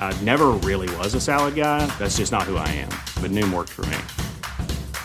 I 0.00 0.18
never 0.22 0.48
really 0.64 0.88
was 0.96 1.12
a 1.12 1.20
salad 1.20 1.54
guy. 1.54 1.84
That's 1.98 2.16
just 2.16 2.32
not 2.32 2.44
who 2.44 2.56
I 2.56 2.68
am. 2.68 2.88
But 3.20 3.30
Noom 3.30 3.52
worked 3.52 3.68
for 3.70 3.84
me. 3.92 3.98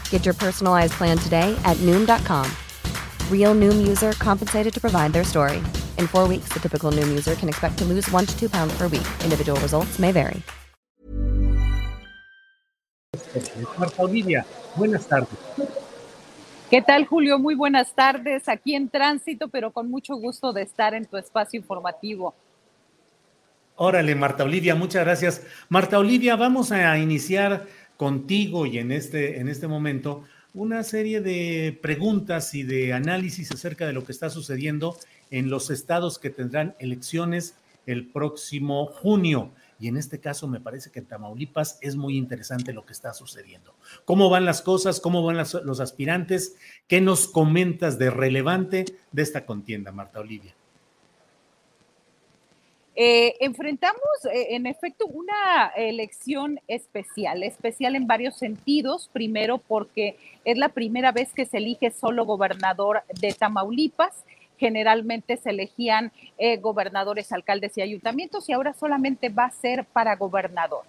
Get 0.10 0.24
your 0.24 0.34
personalized 0.34 0.94
plan 0.94 1.18
today 1.18 1.54
at 1.66 1.76
Noom.com. 1.82 2.50
Real 3.30 3.54
Noom 3.54 3.86
user 3.86 4.14
compensated 4.14 4.74
to 4.74 4.80
provide 4.80 5.12
their 5.12 5.26
story. 5.26 5.58
In 5.98 6.08
four 6.08 6.26
weeks, 6.26 6.54
the 6.54 6.62
typical 6.62 6.94
Noom 6.94 7.10
user 7.10 7.36
can 7.36 7.50
expect 7.50 7.78
to 7.80 7.86
lose 7.86 8.10
one 8.12 8.26
to 8.26 8.40
two 8.40 8.48
pounds 8.48 8.74
per 8.78 8.88
week. 8.88 9.08
Individual 9.26 9.60
results 9.60 10.00
may 10.00 10.14
vary. 10.14 10.42
Marta 13.78 14.04
Olivia, 14.04 14.46
buenas 14.76 15.08
tardes. 15.08 15.38
¿Qué 16.70 16.82
tal, 16.82 17.06
Julio? 17.06 17.38
Muy 17.38 17.56
buenas 17.56 17.94
tardes. 17.94 18.50
Aquí 18.50 18.76
en 18.76 18.90
tránsito, 18.90 19.48
pero 19.48 19.72
con 19.72 19.90
mucho 19.92 20.16
gusto 20.16 20.54
de 20.54 20.64
estar 20.64 20.94
en 20.94 21.06
tu 21.06 21.18
espacio 21.18 21.60
informativo. 21.60 22.34
Órale, 23.76 24.14
Marta 24.14 24.44
Olivia, 24.44 24.76
muchas 24.76 25.04
gracias. 25.04 25.42
Marta 25.68 25.98
Olivia, 25.98 26.36
vamos 26.36 26.72
a 26.72 26.96
iniciar 27.00 27.66
contigo 27.98 28.68
y 28.68 28.78
en 28.78 28.92
este, 28.92 29.40
en 29.40 29.50
este 29.50 29.68
momento 29.68 30.24
una 30.54 30.84
serie 30.84 31.22
de 31.22 31.78
preguntas 31.82 32.54
y 32.54 32.62
de 32.62 32.94
análisis 32.94 33.52
acerca 33.52 33.88
de 33.88 33.94
lo 33.94 34.04
que 34.04 34.12
está 34.12 34.30
sucediendo 34.30 34.96
en 35.32 35.50
los 35.50 35.72
estados 35.72 36.20
que 36.20 36.30
tendrán 36.30 36.76
elecciones 36.78 37.56
el 37.88 38.06
próximo 38.06 38.86
junio. 38.86 39.52
Y 39.80 39.88
en 39.88 39.98
este 39.98 40.20
caso 40.20 40.48
me 40.48 40.60
parece 40.60 40.92
que 40.92 41.00
en 41.00 41.08
Tamaulipas 41.08 41.80
es 41.82 41.96
muy 41.96 42.16
interesante 42.16 42.74
lo 42.74 42.86
que 42.86 42.94
está 42.94 43.12
sucediendo. 43.14 43.76
¿Cómo 44.06 44.30
van 44.30 44.46
las 44.46 44.62
cosas? 44.62 45.00
¿Cómo 45.00 45.24
van 45.24 45.38
los 45.38 45.80
aspirantes? 45.80 46.56
¿Qué 46.88 47.02
nos 47.02 47.28
comentas 47.28 47.98
de 47.98 48.12
relevante 48.12 48.86
de 49.12 49.22
esta 49.24 49.48
contienda, 49.48 49.92
Marta 49.92 50.20
Olivia? 50.20 50.54
Eh, 52.96 53.36
enfrentamos, 53.40 54.02
eh, 54.32 54.56
en 54.56 54.68
efecto, 54.68 55.08
una 55.08 55.72
elección 55.76 56.60
especial, 56.68 57.44
especial 57.44 57.96
en 57.96 58.06
varios 58.06 58.38
sentidos. 58.38 59.10
Primero, 59.12 59.58
porque 59.58 60.16
es 60.46 60.58
la 60.58 60.70
primera 60.70 61.12
vez 61.12 61.34
que 61.34 61.46
se 61.46 61.58
elige 61.58 61.92
solo 61.92 62.26
gobernador 62.26 63.04
de 63.20 63.34
Tamaulipas 63.34 64.14
generalmente 64.64 65.36
se 65.36 65.50
elegían 65.50 66.14
eh, 66.38 66.56
gobernadores, 66.56 67.34
alcaldes 67.34 67.78
y 67.78 67.82
ayuntamientos 67.82 68.48
y 68.48 68.54
ahora 68.54 68.74
solamente 68.74 69.28
va 69.28 69.46
a 69.46 69.52
ser 69.52 69.84
para 69.84 70.16
gobernador. 70.16 70.84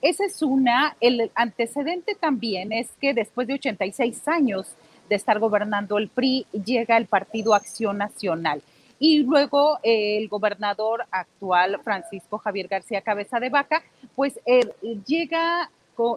Esa 0.00 0.24
es 0.24 0.40
una. 0.40 0.96
El 0.98 1.30
antecedente 1.34 2.14
también 2.14 2.72
es 2.72 2.88
que 3.00 3.12
después 3.12 3.46
de 3.46 3.54
86 3.54 4.28
años 4.28 4.74
de 5.10 5.16
estar 5.16 5.38
gobernando 5.40 5.98
el 5.98 6.08
PRI, 6.08 6.46
llega 6.64 6.96
el 6.96 7.06
Partido 7.06 7.52
Acción 7.52 7.98
Nacional. 7.98 8.62
Y 8.98 9.22
luego 9.22 9.78
eh, 9.82 10.18
el 10.18 10.28
gobernador 10.28 11.04
actual, 11.10 11.80
Francisco 11.84 12.38
Javier 12.38 12.68
García 12.68 13.00
Cabeza 13.00 13.38
de 13.38 13.48
Vaca, 13.48 13.82
pues 14.16 14.40
eh, 14.44 14.68
llega, 15.06 15.70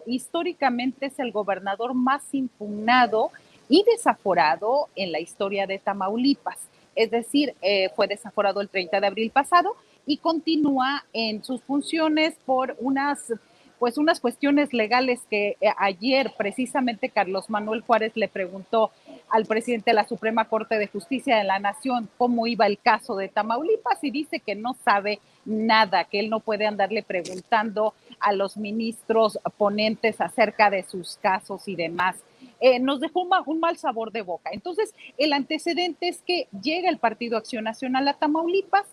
históricamente 0.05 1.07
es 1.07 1.19
el 1.19 1.31
gobernador 1.31 1.93
más 1.93 2.23
impugnado 2.33 3.31
y 3.69 3.83
desaforado 3.83 4.89
en 4.95 5.11
la 5.11 5.19
historia 5.19 5.67
de 5.67 5.79
Tamaulipas. 5.79 6.57
Es 6.95 7.11
decir, 7.11 7.55
eh, 7.61 7.89
fue 7.95 8.07
desaforado 8.07 8.61
el 8.61 8.69
30 8.69 8.99
de 8.99 9.07
abril 9.07 9.31
pasado 9.31 9.75
y 10.05 10.17
continúa 10.17 11.05
en 11.13 11.43
sus 11.43 11.61
funciones 11.61 12.35
por 12.45 12.75
unas 12.79 13.33
pues 13.79 13.97
unas 13.97 14.19
cuestiones 14.19 14.73
legales 14.73 15.21
que 15.27 15.57
ayer 15.75 16.31
precisamente 16.37 17.09
Carlos 17.09 17.49
Manuel 17.49 17.81
Juárez 17.81 18.11
le 18.13 18.27
preguntó 18.27 18.91
al 19.31 19.45
presidente 19.45 19.91
de 19.91 19.95
la 19.95 20.07
Suprema 20.07 20.45
Corte 20.45 20.77
de 20.77 20.87
Justicia 20.87 21.37
de 21.37 21.45
la 21.45 21.59
Nación 21.59 22.09
cómo 22.17 22.47
iba 22.47 22.67
el 22.67 22.77
caso 22.77 23.15
de 23.15 23.29
Tamaulipas 23.29 24.03
y 24.03 24.11
dice 24.11 24.39
que 24.39 24.55
no 24.55 24.75
sabe 24.83 25.19
nada, 25.45 26.03
que 26.03 26.19
él 26.19 26.29
no 26.29 26.41
puede 26.41 26.67
andarle 26.67 27.01
preguntando 27.01 27.93
a 28.19 28.33
los 28.33 28.57
ministros 28.57 29.39
ponentes 29.57 30.21
acerca 30.21 30.69
de 30.69 30.83
sus 30.83 31.17
casos 31.17 31.67
y 31.67 31.75
demás. 31.75 32.17
Eh, 32.59 32.79
nos 32.79 32.99
dejó 32.99 33.25
un, 33.45 33.59
mal 33.59 33.77
sabor 33.77 34.11
de 34.11 34.21
boca. 34.21 34.51
Entonces, 34.53 34.93
el 35.17 35.33
antecedente 35.33 36.07
es 36.07 36.21
que 36.21 36.47
llega 36.61 36.89
el 36.89 36.97
Partido 36.97 37.37
Acción 37.37 37.63
Nacional 37.63 38.07
a 38.07 38.13
Tamaulipas, 38.13 38.85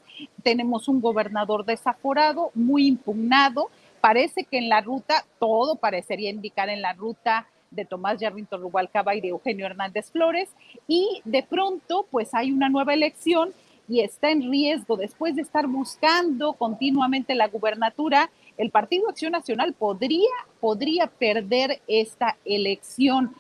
tenemos 0.42 0.88
un 0.88 1.00
gobernador 1.00 1.66
desaforado, 1.66 2.50
muy 2.54 2.86
impugnado, 2.86 3.68
parece 4.00 4.44
que 4.44 4.58
en 4.58 4.68
la 4.68 4.80
ruta, 4.80 5.24
todo 5.38 5.76
parecería 5.76 6.30
indicar 6.30 6.68
en 6.70 6.80
la 6.80 6.94
ruta 6.94 7.46
de 7.70 7.84
Tomás 7.84 8.20
Yarvinto 8.20 8.58
Rubalcaba 8.58 9.14
y 9.14 9.20
de 9.20 9.28
Eugenio 9.28 9.66
Hernández 9.66 10.10
Flores, 10.10 10.48
y 10.86 11.20
de 11.24 11.42
pronto, 11.42 12.06
pues 12.10 12.34
hay 12.34 12.52
una 12.52 12.68
nueva 12.68 12.94
elección 12.94 13.52
y 13.88 14.00
está 14.00 14.30
en 14.30 14.50
riesgo, 14.50 14.96
después 14.96 15.34
de 15.34 15.42
estar 15.42 15.66
buscando 15.66 16.52
continuamente 16.52 17.34
la 17.34 17.48
gubernatura, 17.48 18.30
el 18.58 18.70
Partido 18.70 19.08
Acción 19.08 19.32
Nacional 19.32 19.72
podría, 19.72 20.28
podría 20.60 21.06
perder 21.06 21.80
esta 21.86 22.36
elección. 22.44 23.34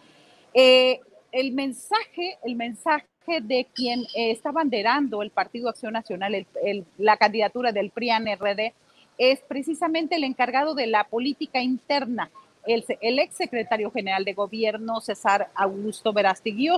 Eh, 0.54 1.00
el 1.32 1.52
mensaje, 1.52 2.38
el 2.42 2.56
mensaje 2.56 3.04
de 3.42 3.66
quien 3.74 4.00
eh, 4.14 4.30
está 4.30 4.52
banderando 4.52 5.22
el 5.22 5.30
Partido 5.30 5.68
Acción 5.68 5.92
Nacional, 5.92 6.46
la 6.96 7.16
candidatura 7.18 7.72
del 7.72 7.90
PRIAN-RD, 7.90 8.72
es 9.18 9.40
precisamente 9.40 10.16
el 10.16 10.24
encargado 10.24 10.74
de 10.74 10.86
la 10.86 11.04
política 11.04 11.60
interna, 11.60 12.30
el, 12.66 13.18
ex 13.18 13.34
secretario 13.34 13.90
general 13.90 14.24
de 14.24 14.34
gobierno, 14.34 15.00
César 15.00 15.48
Augusto 15.54 16.12
Verástegui 16.12 16.68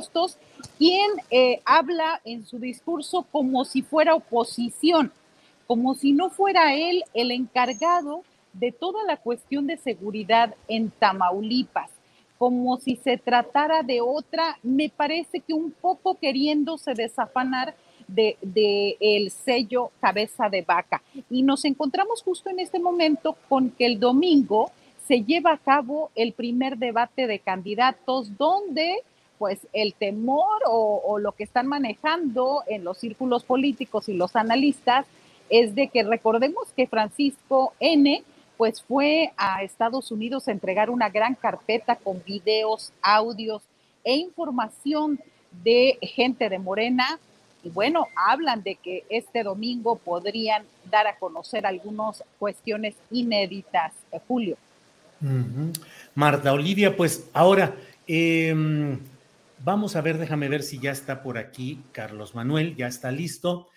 quien 0.79 1.11
eh, 1.31 1.61
habla 1.65 2.21
en 2.25 2.47
su 2.47 2.59
discurso 2.59 3.27
como 3.31 3.65
si 3.65 3.83
fuera 3.83 4.15
oposición, 4.15 5.13
como 5.67 5.95
si 5.95 6.13
no 6.13 6.31
fuera 6.31 6.75
él 6.75 7.05
el 7.15 7.31
encargado 7.31 8.25
de 8.53 8.73
toda 8.73 9.05
la 9.05 9.17
cuestión 9.17 9.67
de 9.67 9.77
seguridad 9.77 10.55
en 10.69 10.91
Tamaulipas 10.91 11.91
como 12.41 12.79
si 12.79 12.97
se 12.97 13.19
tratara 13.19 13.83
de 13.83 14.01
otra, 14.01 14.59
me 14.63 14.89
parece 14.89 15.41
que 15.41 15.53
un 15.53 15.73
poco 15.73 16.15
queriéndose 16.15 16.95
desafanar 16.95 17.75
de, 18.09 18.39
de, 18.41 18.97
el 18.99 19.31
sello 19.31 19.91
cabeza 20.01 20.49
de 20.49 20.63
vaca. 20.63 21.03
Y 21.29 21.43
nos 21.43 21.67
encontramos 21.67 22.23
justo 22.23 22.49
en 22.49 22.61
este 22.61 22.79
momento 22.79 23.37
con 23.47 23.69
que 23.69 23.85
el 23.85 24.01
domingo 24.01 24.73
se 25.11 25.25
lleva 25.25 25.51
a 25.55 25.59
cabo 25.59 26.13
el 26.15 26.33
primer 26.33 26.79
debate 26.79 27.27
de 27.27 27.41
candidatos 27.41 28.39
donde 28.39 29.03
pues 29.39 29.59
el 29.73 29.93
temor 29.95 30.63
o, 30.69 31.19
lo 31.19 31.33
que 31.33 31.43
están 31.43 31.67
manejando 31.67 32.63
en 32.69 32.85
los 32.85 32.99
círculos 32.99 33.43
políticos 33.43 34.09
y 34.09 34.13
los 34.13 34.37
analistas 34.37 35.07
es 35.49 35.75
de 35.75 35.89
que 35.89 36.05
recordemos 36.05 36.69
que 36.77 36.87
Francisco 36.87 37.73
N 37.81 38.23
pues 38.57 38.83
fue 38.83 39.33
a 39.37 39.65
Estados 39.65 40.13
Unidos 40.13 40.47
a 40.47 40.53
entregar 40.53 40.91
una 40.91 41.09
gran 41.09 41.35
carpeta 41.35 41.97
con 41.97 42.23
videos, 42.25 42.93
audios 43.03 43.63
e 44.05 44.15
información 44.15 45.19
de 45.65 45.99
gente 46.03 46.49
de 46.49 46.61
Morena. 46.61 47.19
Y 47.65 47.71
bueno, 47.71 48.07
hablan 48.15 48.63
de 48.63 48.77
que 48.77 49.03
este 49.09 49.43
domingo 49.43 49.97
podrían 49.97 50.65
dar 50.89 51.09
a 51.09 51.17
conocer 51.17 51.67
algunas 51.67 52.23
cuestiones 52.39 52.95
inéditas, 53.11 53.93
Marta 56.15 56.53
Olivia, 56.53 56.97
pues 56.97 57.25
ahora 57.33 57.75
em, 58.07 58.99
vamos 59.65 59.97
a 59.97 60.01
ver, 60.01 60.19
déjame 60.19 60.49
ver 60.49 60.63
si 60.63 60.79
ya 60.79 60.91
está 60.91 61.23
por 61.23 61.39
aquí 61.39 61.83
Carlos 61.93 62.35
Manuel, 62.35 62.75
ya 62.77 62.87
está 62.87 63.11
listo 63.11 63.69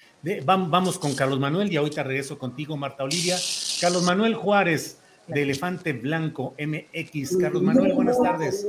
vamos 0.46 0.98
con 1.00 1.14
Carlos 1.16 1.40
Manuel 1.40 1.72
y 1.72 1.78
ahorita 1.78 2.04
regreso 2.04 2.38
contigo, 2.38 2.78
Marta 2.78 3.04
Olivia. 3.04 3.36
Carlos 3.82 4.04
Manuel 4.04 4.36
Juárez, 4.36 5.00
de 5.28 5.42
Elefante 5.42 5.94
Blanco 5.94 6.54
MX. 6.58 7.38
Carlos 7.38 7.62
Manuel, 7.62 7.94
buenas 7.94 8.22
tardes. 8.22 8.68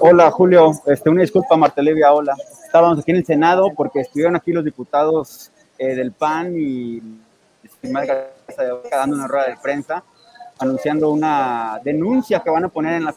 Hola 0.00 0.30
Julio, 0.30 0.72
este, 0.86 1.10
una 1.10 1.20
disculpa 1.20 1.56
Marta 1.56 1.82
Levia, 1.82 2.12
hola. 2.12 2.34
Estábamos 2.64 2.98
aquí 2.98 3.10
en 3.12 3.18
el 3.18 3.26
Senado 3.26 3.72
porque 3.76 4.00
estuvieron 4.00 4.34
aquí 4.34 4.50
los 4.52 4.64
diputados 4.64 5.52
eh, 5.78 5.94
del 5.94 6.12
PAN 6.12 6.54
y 6.56 7.00
dando 8.90 9.16
una 9.16 9.28
rueda 9.28 9.48
de 9.48 9.56
prensa 9.62 10.02
anunciando 10.58 11.10
una 11.10 11.80
denuncia 11.84 12.40
que 12.40 12.50
van 12.50 12.64
a 12.64 12.68
poner 12.68 12.94
en 12.94 13.04
la 13.04 13.14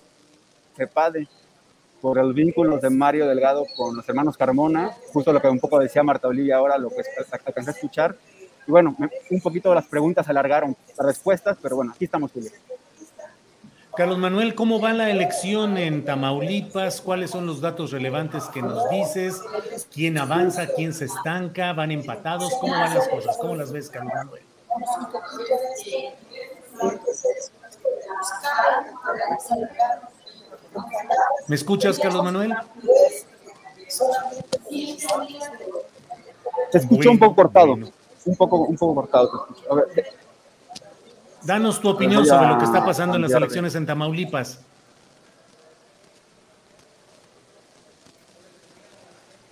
FEPADE 0.76 1.28
por 2.02 2.18
los 2.18 2.34
vínculos 2.34 2.82
de 2.82 2.90
Mario 2.90 3.28
Delgado 3.28 3.66
con 3.76 3.96
los 3.96 4.08
hermanos 4.08 4.38
Carmona, 4.38 4.92
justo 5.12 5.34
lo 5.34 5.42
que 5.42 5.48
un 5.48 5.60
poco 5.60 5.80
decía 5.80 6.04
Marta 6.04 6.28
Olivia 6.28 6.58
ahora, 6.58 6.78
lo 6.78 6.90
que 6.90 7.04
alcancé 7.46 7.72
a 7.72 7.74
escuchar. 7.74 8.16
Y 8.68 8.72
bueno, 8.72 8.96
un 9.32 9.42
poquito 9.42 9.74
las 9.74 9.88
preguntas 9.88 10.28
alargaron 10.30 10.76
las 10.98 11.06
respuestas, 11.06 11.58
pero 11.62 11.76
bueno, 11.76 11.92
aquí 11.94 12.06
estamos, 12.06 12.32
Julio. 12.32 12.52
Carlos 13.96 14.18
Manuel, 14.18 14.56
¿cómo 14.56 14.80
va 14.80 14.94
la 14.94 15.10
elección 15.10 15.78
en 15.78 16.06
Tamaulipas? 16.06 17.02
¿Cuáles 17.02 17.32
son 17.32 17.46
los 17.46 17.60
datos 17.60 17.92
relevantes 17.92 18.46
que 18.46 18.62
nos 18.62 18.90
dices? 18.90 19.42
¿Quién 19.92 20.18
avanza? 20.18 20.68
¿Quién 20.68 20.94
se 20.94 21.06
estanca? 21.06 21.74
¿Van 21.74 21.92
empatados? 21.92 22.54
¿Cómo 22.62 22.72
van 22.72 22.94
las 22.94 23.10
cosas? 23.10 23.36
¿Cómo 23.38 23.56
las 23.56 23.74
ves, 23.74 23.90
Carlos 23.90 24.14
Manuel? 24.14 24.44
¿Me 31.48 31.56
escuchas, 31.56 32.00
Carlos 32.00 32.24
Manuel? 32.24 32.54
Te 36.72 36.78
escucho 36.78 37.12
un 37.12 37.20
poco 37.20 37.36
cortado. 37.36 37.74
Un 37.74 38.36
poco, 38.36 38.58
un 38.58 38.78
poco 38.78 38.96
cortado. 38.96 39.48
A 39.72 39.76
ver, 39.76 40.06
Danos 41.44 41.80
tu 41.80 41.90
opinión 41.90 42.26
sobre 42.26 42.48
lo 42.48 42.58
que 42.58 42.66
está 42.66 42.86
pasando 42.86 43.16
en 43.16 43.22
las 43.22 43.32
elecciones 43.32 43.76
en 43.76 43.86
Tamaulipas. 43.86 44.60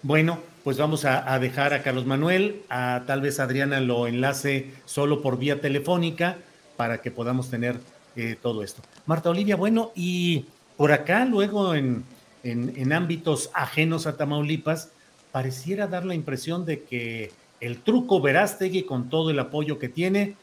Bueno, 0.01 0.39
pues 0.63 0.77
vamos 0.77 1.06
a, 1.06 1.38
dejar 1.39 1.74
a 1.74 1.81
Carlos 1.81 2.06
Manuel, 2.06 2.63
a 2.69 3.03
tal 3.07 3.21
vez 3.21 3.39
Adriana 3.39 3.79
lo 3.79 4.07
enlace 4.07 4.74
solo 4.85 5.21
por 5.21 5.38
vía 5.38 5.59
telefónica 5.62 6.38
para 6.77 7.01
que 7.01 7.12
podamos 7.12 7.50
tener 7.50 7.79
eh, 8.15 8.38
todo 8.41 8.63
esto. 8.63 8.81
Marta 9.06 9.29
Olivia, 9.29 9.56
bueno, 9.56 9.91
y 9.95 10.45
por 10.77 10.91
acá 10.91 11.25
luego 11.25 11.75
en, 11.75 12.06
en 12.44 12.94
ámbitos 12.94 13.50
ajenos 13.53 14.07
a 14.07 14.15
Tamaulipas, 14.15 14.91
pareciera 15.31 15.88
dar 15.88 16.06
la 16.06 16.15
impresión 16.15 16.65
de 16.65 16.83
que 16.83 17.31
el 17.59 17.79
truco 17.79 18.21
Verástegui, 18.21 18.83
con 18.83 19.09
todo 19.09 19.31
el 19.31 19.39
apoyo 19.39 19.79
que 19.79 19.89
tiene, 19.89 20.35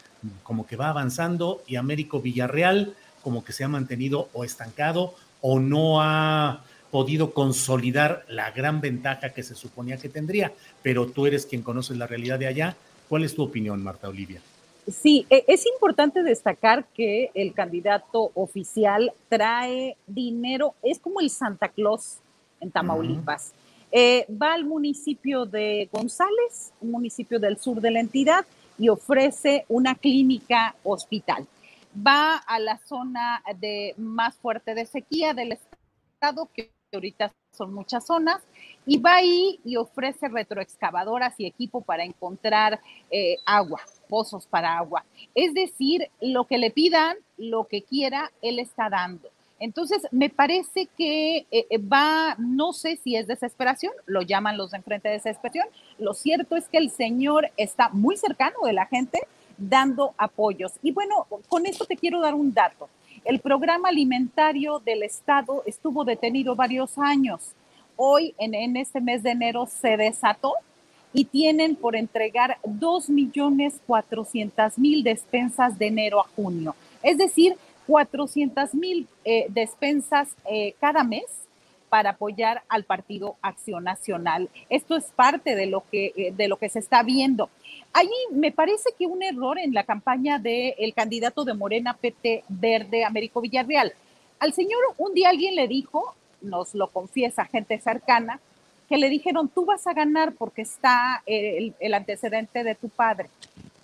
como 0.43 0.67
que 0.67 0.77
va 0.77 0.89
avanzando 0.89 1.63
y 1.67 1.77
Américo 1.77 2.21
Villarreal 2.21 2.95
como 3.23 3.45
que 3.45 3.53
se 3.53 3.65
ha 3.65 3.69
mantenido 3.69 4.29
o 4.33 4.45
estancado 4.45 5.15
o 5.41 5.59
no 5.59 6.01
ha 6.01 6.63
podido 6.91 7.33
consolidar 7.33 8.25
la 8.29 8.51
gran 8.51 8.81
ventaja 8.81 9.31
que 9.31 9.43
se 9.43 9.55
suponía 9.55 9.97
que 9.97 10.09
tendría. 10.09 10.53
Pero 10.83 11.07
tú 11.07 11.27
eres 11.27 11.47
quien 11.47 11.63
conoce 11.63 11.95
la 11.95 12.07
realidad 12.07 12.39
de 12.39 12.47
allá. 12.47 12.77
¿Cuál 13.09 13.25
es 13.25 13.35
tu 13.35 13.43
opinión, 13.43 13.83
Marta 13.83 14.09
Olivia? 14.09 14.41
Sí, 14.87 15.27
e, 15.31 15.45
es 15.49 15.65
importante 15.67 16.23
destacar 16.23 16.85
que 16.89 17.31
el 17.35 17.55
candidato 17.55 18.31
oficial 18.35 19.13
trae 19.29 19.97
dinero, 20.07 20.75
es 20.83 20.99
como 20.99 21.21
el 21.21 21.31
Santa 21.31 21.69
Claus 21.69 22.19
en 22.61 22.71
Tamaulipas. 22.71 23.53
Eh, 23.91 24.27
va 24.31 24.55
al 24.55 24.65
municipio 24.65 25.47
de 25.47 25.89
González, 25.93 26.73
un 26.81 26.91
municipio 26.91 27.39
del 27.39 27.59
sur 27.59 27.81
de 27.81 27.93
la 27.93 28.01
entidad, 28.01 28.45
y 28.77 28.89
ofrece 28.89 29.65
una 29.69 29.95
clínica 29.95 30.75
hospital. 30.83 31.47
Va 31.97 32.37
a 32.37 32.59
la 32.59 32.79
zona 32.79 33.43
de 33.59 33.95
más 33.97 34.37
fuerte 34.37 34.75
de 34.75 34.85
sequía 34.85 35.33
del 35.33 35.53
estado, 35.53 36.49
que 36.53 36.73
ahorita 36.93 37.33
son 37.53 37.73
muchas 37.73 38.05
zonas, 38.05 38.43
y 38.85 38.99
va 38.99 39.17
ahí 39.17 39.61
y 39.65 39.77
ofrece 39.77 40.29
retroexcavadoras 40.29 41.39
y 41.39 41.47
equipo 41.47 41.81
para 41.81 42.05
encontrar 42.05 42.81
eh, 43.11 43.37
agua, 43.47 43.81
pozos 44.09 44.47
para 44.47 44.79
agua. 44.79 45.05
Es 45.35 45.55
decir, 45.55 46.11
lo 46.21 46.45
que 46.45 46.59
le 46.59 46.71
pidan, 46.71 47.17
lo 47.37 47.65
que 47.65 47.83
quiera, 47.83 48.31
él 48.43 48.59
está 48.59 48.89
dando. 48.89 49.29
Entonces, 49.61 50.07
me 50.11 50.31
parece 50.31 50.89
que 50.99 51.47
eh, 51.51 51.67
eh, 51.71 51.79
va, 51.79 52.35
no 52.39 52.73
sé 52.73 52.97
si 52.97 53.17
es 53.17 53.27
desesperación, 53.27 53.93
lo 54.05 54.23
llaman 54.23 54.59
los 54.59 54.73
de 54.73 54.79
enfrente 54.79 55.09
de 55.09 55.15
desesperación. 55.15 55.67
Lo 55.99 56.13
cierto 56.13 56.57
es 56.57 56.69
que 56.69 56.79
el 56.79 56.91
señor 56.91 57.51
está 57.57 57.89
muy 57.91 58.17
cercano 58.17 58.57
de 58.65 58.73
la 58.73 58.87
gente 58.87 59.21
dando 59.57 60.15
apoyos. 60.19 60.73
Y 60.83 60.93
bueno, 60.93 61.27
con 61.49 61.67
esto 61.67 61.85
te 61.85 61.97
quiero 61.97 62.21
dar 62.21 62.35
un 62.35 62.53
dato. 62.53 62.89
El 63.25 63.41
programa 63.41 63.89
alimentario 63.89 64.81
del 64.81 65.03
Estado 65.03 65.63
estuvo 65.67 66.05
detenido 66.05 66.55
varios 66.57 66.99
años. 66.99 67.53
Hoy, 67.97 68.35
en, 68.39 68.55
en 68.55 68.77
este 68.77 69.01
mes 69.01 69.23
de 69.23 69.31
enero, 69.31 69.67
se 69.67 69.97
desató 69.97 70.55
y 71.15 71.25
tienen 71.25 71.77
por 71.77 71.97
entregar 71.97 72.59
2.400.000 72.65 75.03
despensas 75.03 75.79
de 75.79 75.87
enero 75.87 76.21
a 76.21 76.29
junio. 76.37 76.77
Es 77.03 77.17
decir, 77.17 77.57
400 77.87 78.75
mil 78.75 79.07
eh, 79.25 79.47
despensas 79.51 80.29
eh, 80.51 80.75
cada 80.81 81.05
mes 81.05 81.25
para 81.89 82.11
apoyar 82.11 82.63
al 82.69 82.85
Partido 82.85 83.37
Acción 83.41 83.85
Nacional. 83.85 84.49
Esto 84.69 84.97
es 84.97 85.05
parte 85.15 85.55
de 85.55 85.67
lo 85.67 85.85
que, 85.93 86.13
eh, 86.17 86.33
de 86.37 86.49
lo 86.49 86.57
que 86.57 86.69
se 86.69 86.81
está 86.81 87.03
viendo. 87.03 87.49
Allí 87.93 88.11
me 88.33 88.51
parece 88.51 88.91
que 88.99 89.07
un 89.07 89.23
error 89.23 89.59
en 89.59 89.73
la 89.73 89.85
campaña 89.85 90.39
del 90.39 90.93
candidato 90.95 91.45
de 91.45 91.55
Morena 91.55 91.95
PT 91.95 92.45
Verde, 92.49 93.05
Américo 93.05 93.41
Villarreal. 93.41 93.93
Al 94.41 94.53
señor 94.53 94.81
un 94.99 95.15
día 95.15 95.29
alguien 95.29 95.55
le 95.55 95.69
dijo, 95.69 96.15
nos 96.41 96.75
lo 96.75 96.89
confiesa 96.89 97.45
gente 97.45 97.79
cercana, 97.79 98.41
le 98.97 99.09
dijeron, 99.09 99.49
tú 99.49 99.65
vas 99.65 99.87
a 99.87 99.93
ganar 99.93 100.35
porque 100.35 100.63
está 100.63 101.23
el, 101.27 101.75
el 101.81 101.95
antecedente 101.95 102.65
de 102.65 102.75
tu 102.75 102.89
padre. 102.89 103.31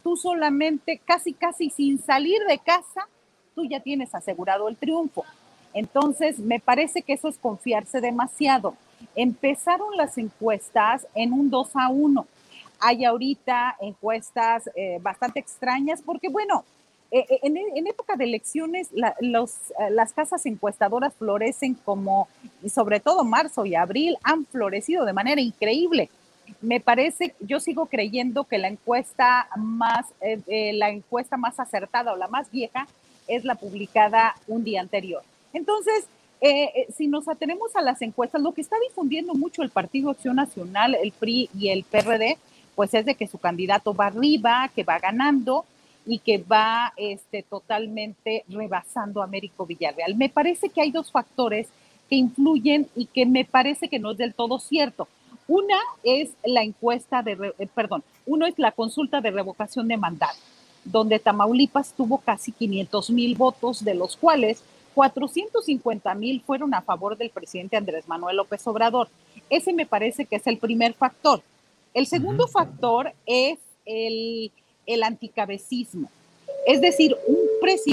Tú 0.02 0.16
solamente, 0.16 1.00
casi, 1.04 1.32
casi 1.32 1.70
sin 1.70 2.00
salir 2.00 2.40
de 2.48 2.58
casa, 2.58 3.06
tú 3.54 3.64
ya 3.64 3.80
tienes 3.80 4.14
asegurado 4.14 4.68
el 4.68 4.76
triunfo. 4.76 5.24
Entonces, 5.72 6.38
me 6.38 6.60
parece 6.60 7.02
que 7.02 7.12
eso 7.12 7.28
es 7.28 7.38
confiarse 7.38 8.00
demasiado. 8.00 8.74
Empezaron 9.14 9.96
las 9.96 10.18
encuestas 10.18 11.06
en 11.14 11.32
un 11.32 11.50
2 11.50 11.70
a 11.74 11.88
1. 11.88 12.26
Hay 12.80 13.04
ahorita 13.04 13.76
encuestas 13.80 14.68
eh, 14.74 14.98
bastante 15.00 15.38
extrañas 15.38 16.02
porque, 16.02 16.28
bueno, 16.28 16.64
eh, 17.10 17.26
eh, 17.28 17.40
en, 17.42 17.86
época 17.86 18.16
de 18.16 18.24
elecciones 18.24 18.88
las 18.92 20.12
casas 20.12 20.46
encuestadoras 20.46 21.14
florecen 21.14 21.74
como, 21.74 22.28
sobre 22.72 23.00
todo 23.00 23.24
marzo 23.24 23.66
y 23.66 23.74
abril, 23.74 24.16
han 24.22 24.46
florecido 24.46 25.04
de 25.04 25.12
manera 25.12 25.40
increíble. 25.40 26.08
Me 26.60 26.80
parece, 26.80 27.34
yo 27.40 27.60
sigo 27.60 27.86
creyendo 27.86 28.44
que 28.44 28.58
la 28.58 28.68
encuesta 28.68 29.48
más, 29.56 30.06
la 30.46 30.90
encuesta 30.90 31.36
más 31.36 31.60
acertada 31.60 32.12
o 32.12 32.16
la 32.16 32.26
más 32.26 32.50
vieja 32.50 32.88
es 33.28 33.44
la 33.44 33.54
publicada 33.54 34.34
un 34.48 34.64
día 34.64 34.80
anterior. 34.80 35.22
Entonces, 35.52 36.06
eh, 36.40 36.70
eh, 36.74 36.86
si 36.96 37.06
nos 37.06 37.28
atenemos 37.28 37.76
a 37.76 37.82
las 37.82 38.00
encuestas, 38.00 38.40
lo 38.40 38.52
que 38.52 38.62
está 38.62 38.76
difundiendo 38.88 39.34
mucho 39.34 39.62
el 39.62 39.68
Partido 39.68 40.10
Acción 40.10 40.36
Nacional, 40.36 40.94
el 40.94 41.12
PRI 41.12 41.50
y 41.58 41.68
el 41.68 41.84
PRD, 41.84 42.38
pues 42.74 42.94
es 42.94 43.04
de 43.04 43.14
que 43.14 43.26
su 43.26 43.38
candidato 43.38 43.94
va 43.94 44.06
arriba, 44.06 44.70
que 44.74 44.82
va 44.82 44.98
ganando 44.98 45.66
y 46.06 46.18
que 46.18 46.38
va 46.38 46.92
este, 46.96 47.42
totalmente 47.42 48.44
rebasando 48.48 49.20
a 49.20 49.24
Américo 49.24 49.66
Villarreal. 49.66 50.16
Me 50.16 50.28
parece 50.28 50.68
que 50.68 50.80
hay 50.80 50.90
dos 50.90 51.10
factores 51.10 51.68
que 52.08 52.16
influyen 52.16 52.88
y 52.96 53.06
que 53.06 53.26
me 53.26 53.44
parece 53.44 53.88
que 53.88 53.98
no 53.98 54.12
es 54.12 54.18
del 54.18 54.34
todo 54.34 54.58
cierto. 54.58 55.08
Una 55.46 55.78
es 56.02 56.30
la 56.44 56.62
encuesta 56.62 57.22
de, 57.22 57.54
eh, 57.58 57.68
perdón, 57.74 58.02
uno 58.26 58.46
es 58.46 58.58
la 58.58 58.72
consulta 58.72 59.20
de 59.20 59.30
revocación 59.30 59.88
de 59.88 59.96
mandato 59.96 60.38
donde 60.84 61.18
Tamaulipas 61.18 61.92
tuvo 61.92 62.18
casi 62.18 62.52
500 62.52 63.10
mil 63.10 63.36
votos, 63.36 63.84
de 63.84 63.94
los 63.94 64.16
cuales 64.16 64.62
450 64.94 66.14
mil 66.14 66.42
fueron 66.42 66.74
a 66.74 66.82
favor 66.82 67.16
del 67.16 67.30
presidente 67.30 67.76
Andrés 67.76 68.08
Manuel 68.08 68.36
López 68.36 68.66
Obrador. 68.66 69.08
Ese 69.48 69.72
me 69.72 69.86
parece 69.86 70.24
que 70.24 70.36
es 70.36 70.46
el 70.46 70.58
primer 70.58 70.94
factor. 70.94 71.42
El 71.94 72.06
segundo 72.06 72.46
factor 72.46 73.12
es 73.26 73.58
el, 73.84 74.52
el 74.94 75.02
anticabecismo. 75.02 76.10
Es 76.66 76.80
decir, 76.80 77.16
un, 77.26 77.38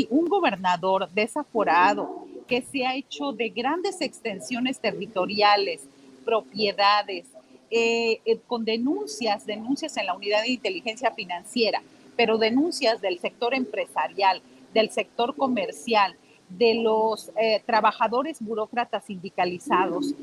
un 0.10 0.27
gobernador 0.27 1.10
desaforado 1.13 2.25
que 2.48 2.62
se 2.62 2.86
ha 2.86 2.96
hecho 2.96 3.32
de 3.34 3.50
grandes 3.50 4.01
extensiones 4.01 4.80
territoriales, 4.80 5.82
propiedades, 6.25 7.25
eh, 7.70 8.22
eh, 8.25 8.39
con 8.48 8.63
denuncias, 8.63 9.46
denuncias 9.46 9.98
en 9.98 10.06
la 10.06 10.16
unidad 10.16 10.42
de 10.44 10.51
inteligencia 10.51 11.12
financiera, 11.12 11.82
pero 12.16 12.38
denuncias 12.38 13.01
del 13.01 13.20
sector 13.20 13.54
empresarial, 13.54 14.42
del 14.74 14.89
sector 14.89 15.36
comercial, 15.36 16.16
de 16.50 16.75
los 16.75 17.30
eh, 17.36 17.62
trabajadores 17.66 18.38
burócratas 18.39 19.04
sindicalizados, 19.06 20.13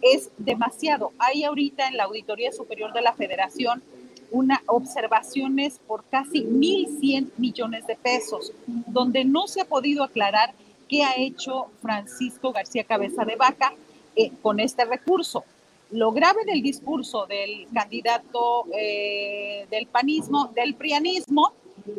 es 0.00 0.30
demasiado. 0.38 1.12
Hay 1.18 1.44
ahorita 1.44 1.86
en 1.88 1.98
la 1.98 2.04
Auditoría 2.04 2.50
Superior 2.50 2.94
de 2.94 3.02
la 3.02 3.12
Federación 3.12 3.82
una 4.30 4.62
observaciones 4.66 5.80
por 5.86 6.04
casi 6.04 6.44
1.100 6.44 7.30
millones 7.36 7.86
de 7.86 7.96
pesos, 7.96 8.52
donde 8.66 9.24
no 9.24 9.46
se 9.46 9.60
ha 9.60 9.64
podido 9.64 10.04
aclarar 10.04 10.54
qué 10.88 11.04
ha 11.04 11.14
hecho 11.16 11.66
Francisco 11.82 12.52
García 12.52 12.84
Cabeza 12.84 13.24
de 13.24 13.36
Vaca 13.36 13.72
eh, 14.14 14.30
con 14.42 14.60
este 14.60 14.84
recurso. 14.84 15.44
Lo 15.90 16.12
grave 16.12 16.44
del 16.44 16.62
discurso 16.62 17.26
del 17.26 17.68
candidato 17.72 18.66
eh, 18.76 19.66
del 19.70 19.86
panismo, 19.86 20.50
del 20.54 20.74
prianismo, 20.74 21.52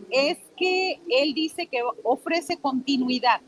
es 0.10 0.38
que 0.57 1.00
él 1.10 1.34
dice 1.34 1.67
que 1.67 1.81
ofrece 2.03 2.57
continuidad 2.57 3.41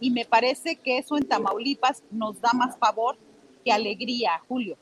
y 0.00 0.10
me 0.10 0.24
parece 0.24 0.76
que 0.76 0.98
eso 0.98 1.16
en 1.16 1.28
Tamaulipas 1.28 2.02
nos 2.10 2.40
da 2.40 2.52
más 2.54 2.76
favor 2.78 3.16
que 3.64 3.72
alegría, 3.72 4.40
Julio. 4.48 4.76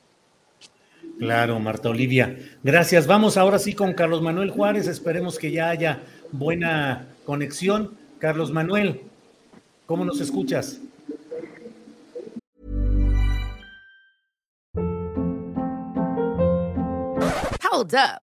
Claro, 1.20 1.60
Marta 1.60 1.90
Olivia. 1.90 2.34
Gracias. 2.62 3.06
Vamos 3.06 3.36
ahora 3.36 3.58
sí 3.58 3.74
con 3.74 3.92
Carlos 3.92 4.22
Manuel 4.22 4.48
Juárez. 4.48 4.86
Esperemos 4.86 5.38
que 5.38 5.52
ya 5.52 5.68
haya 5.68 6.00
buena 6.32 7.08
conexión. 7.26 7.94
Carlos 8.18 8.50
Manuel, 8.50 9.02
¿cómo 9.84 10.06
nos 10.06 10.18
escuchas? 10.20 10.80
Hold 17.70 17.94
up. 17.94 18.29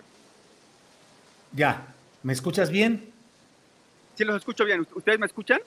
Ya, 1.53 1.93
¿me 2.23 2.33
escuchas 2.33 2.69
bien? 2.69 3.11
Sí, 4.15 4.23
los 4.23 4.35
escucho 4.37 4.65
bien. 4.65 4.87
¿Ustedes 4.95 5.19
me 5.19 5.25
escuchan? 5.25 5.61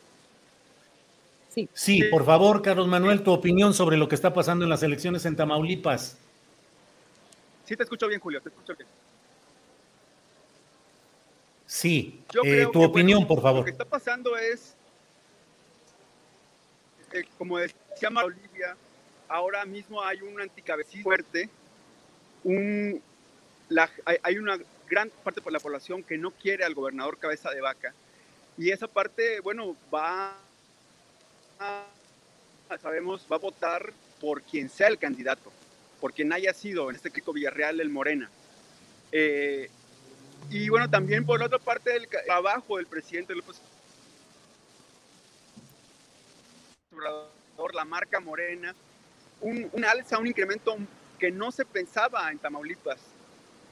Sí. 1.51 1.69
Sí, 1.73 2.03
por 2.05 2.25
favor, 2.25 2.63
Carlos 2.63 2.89
Manuel, 2.89 3.23
tu 3.23 3.31
opinión 3.33 3.75
sobre 3.75 3.97
lo 3.97 4.09
que 4.09 4.15
está 4.15 4.35
pasando 4.35 4.65
en 4.65 4.71
las 4.71 4.83
elecciones 4.83 5.25
en 5.25 5.37
Tamaulipas. 5.37 6.19
Sí, 7.65 7.77
te 7.77 7.83
escucho 7.85 8.09
bien, 8.09 8.21
Julio, 8.21 8.41
te 8.43 8.49
escucho 8.49 8.75
bien. 8.77 8.89
Sí, 11.67 12.23
Yo 12.33 12.43
eh, 12.45 12.67
tu 12.73 12.81
que, 12.81 12.87
opinión, 12.87 13.21
bueno, 13.21 13.29
por 13.29 13.37
Lo 13.39 13.43
favor. 13.43 13.65
que 13.65 13.71
está 13.71 13.85
pasando 13.85 14.37
es, 14.37 14.75
eh, 17.13 17.25
como 17.39 17.59
decía 17.59 18.11
María 18.11 18.27
Olivia, 18.27 18.77
ahora 19.29 19.65
mismo 19.65 20.03
hay 20.03 20.21
un 20.21 20.41
anticabecismo 20.41 21.05
fuerte, 21.05 21.49
un, 22.45 23.01
la- 23.69 23.91
hay, 24.05 24.17
hay 24.23 24.39
una 24.39 24.59
gran 24.89 25.11
parte 25.11 25.41
de 25.41 25.51
la 25.51 25.61
población 25.61 26.03
que 26.03 26.19
no 26.19 26.31
quiere 26.31 26.65
al 26.65 26.75
gobernador 26.75 27.19
Cabeza 27.19 27.51
de 27.51 27.61
Vaca, 27.61 27.95
y 28.57 28.71
esa 28.71 28.87
parte, 28.87 29.41
bueno, 29.41 29.77
va 29.93 30.37
a, 31.59 31.87
sabemos, 32.81 33.27
va 33.31 33.37
a 33.37 33.41
votar 33.41 33.93
por 34.21 34.43
quien 34.43 34.69
sea 34.69 34.89
el 34.89 34.99
candidato, 34.99 35.53
por 36.01 36.13
quien 36.13 36.33
haya 36.33 36.55
sido, 36.55 36.89
en 36.91 36.97
este 36.97 37.11
caso 37.11 37.33
Villarreal, 37.33 37.81
el 37.81 37.91
Morena. 37.91 38.31
Eh, 39.11 39.71
y 40.51 40.69
bueno, 40.69 40.89
también 40.89 41.25
por 41.25 41.43
otra 41.43 41.59
parte 41.59 41.91
del 41.91 42.09
trabajo 42.09 42.77
del 42.77 42.87
presidente 42.87 43.35
López 43.35 43.61
la 47.73 47.85
marca 47.85 48.21
Morena, 48.21 48.75
un, 49.41 49.69
un 49.73 49.85
alza, 49.85 50.19
un 50.19 50.27
incremento 50.27 50.77
que 51.19 51.31
no 51.31 51.51
se 51.51 51.65
pensaba 51.65 52.31
en 52.31 52.39
Tamaulipas. 52.39 52.99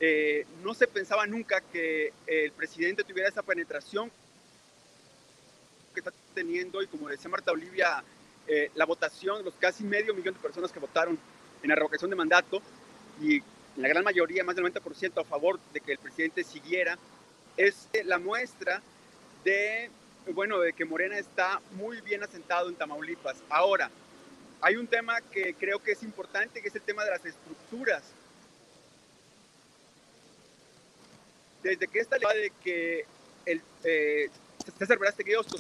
Eh, 0.05 0.45
no 0.65 0.75
se 0.75 0.89
pensaba 0.89 1.25
nunca 1.29 1.61
que 1.61 2.13
el 2.27 2.51
presidente 2.51 3.05
tuviera 3.05 3.29
esa 3.29 3.45
penetración 3.45 4.11
que 5.95 6.01
está 6.01 6.13
teniendo 6.35 6.83
y 6.83 6.89
como 6.89 7.09
decía 7.09 7.31
Marta 7.31 7.53
Olivia, 7.53 8.03
eh, 8.49 8.73
la 8.75 8.85
votación, 8.85 9.45
los 9.45 9.55
casi 9.55 9.85
medio 9.85 10.13
millón 10.13 10.35
de 10.35 10.41
personas 10.41 10.73
que 10.73 10.81
votaron 10.81 11.17
en 11.63 11.69
la 11.69 11.77
revocación 11.77 12.11
de 12.11 12.17
mandato 12.17 12.61
y 13.21 13.41
la 13.77 13.87
gran 13.87 14.03
mayoría, 14.03 14.43
más 14.43 14.57
del 14.57 14.65
90% 14.65 15.21
a 15.21 15.25
favor 15.25 15.61
de 15.73 15.79
que 15.79 15.93
el 15.93 15.99
presidente 15.99 16.43
siguiera, 16.43 16.99
es 17.57 17.89
la 18.05 18.19
muestra 18.19 18.83
de, 19.45 19.89
bueno, 20.33 20.59
de 20.59 20.73
que 20.73 20.85
Morena 20.85 21.17
está 21.17 21.61
muy 21.77 22.01
bien 22.01 22.25
asentado 22.25 22.69
en 22.69 22.75
Tamaulipas. 22.75 23.37
Ahora, 23.49 23.89
hay 24.63 24.75
un 24.75 24.89
tema 24.89 25.21
que 25.21 25.55
creo 25.55 25.79
que 25.79 25.93
es 25.93 26.03
importante, 26.03 26.61
que 26.61 26.67
es 26.67 26.75
el 26.75 26.83
tema 26.83 27.05
de 27.05 27.11
las 27.13 27.25
estructuras. 27.25 28.03
Desde 31.63 31.87
que 31.87 32.01
esta 32.01 32.19
ley 32.19 32.43
de 32.43 32.53
que 32.63 33.05
el, 33.47 33.63
eh, 33.85 34.29
César 34.79 34.99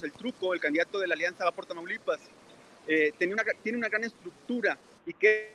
el 0.03 0.13
truco, 0.13 0.55
el 0.55 0.61
candidato 0.61 0.99
de 0.99 1.07
la 1.07 1.15
Alianza 1.15 1.45
va 1.45 1.53
por 1.53 1.67
Tamaulipas, 1.67 2.21
eh, 2.87 3.13
tiene, 3.19 3.35
una, 3.35 3.45
tiene 3.63 3.79
una 3.79 3.89
gran 3.89 4.05
estructura 4.05 4.79
y 5.07 5.15
que 5.15 5.53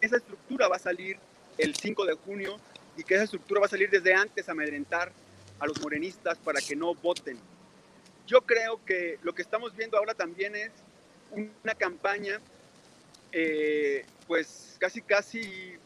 esa 0.00 0.16
estructura 0.16 0.68
va 0.68 0.76
a 0.76 0.80
salir 0.80 1.18
el 1.58 1.74
5 1.74 2.04
de 2.06 2.14
junio 2.14 2.56
y 2.96 3.04
que 3.04 3.14
esa 3.14 3.24
estructura 3.24 3.60
va 3.60 3.66
a 3.66 3.70
salir 3.70 3.90
desde 3.90 4.14
antes 4.14 4.48
a 4.48 4.52
amedrentar 4.52 5.12
a 5.58 5.66
los 5.66 5.80
morenistas 5.80 6.38
para 6.38 6.60
que 6.60 6.76
no 6.76 6.94
voten. 6.94 7.38
Yo 8.26 8.42
creo 8.42 8.84
que 8.84 9.18
lo 9.22 9.34
que 9.34 9.42
estamos 9.42 9.74
viendo 9.76 9.96
ahora 9.96 10.14
también 10.14 10.54
es 10.54 10.70
una 11.30 11.74
campaña, 11.74 12.40
eh, 13.32 14.04
pues 14.26 14.76
casi, 14.78 15.02
casi 15.02 15.76